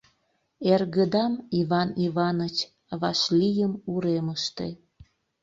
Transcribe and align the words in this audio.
Эргыдам, 0.71 1.33
Иван 1.61 1.89
Иваныч, 2.05 2.57
вашлийым 3.01 3.73
уремыште. 3.93 4.67